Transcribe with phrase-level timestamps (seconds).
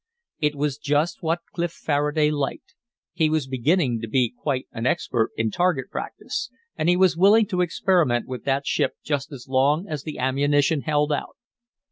[0.39, 2.73] It was just what Clif Faraday liked;
[3.13, 7.45] he was beginning to be quite an expert in target practice, and he was willing
[7.49, 11.37] to experiment with that ship just as long as the ammunition held out.